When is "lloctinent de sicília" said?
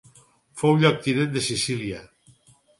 0.85-2.03